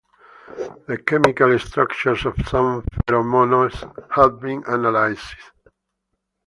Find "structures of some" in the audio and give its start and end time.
1.59-2.81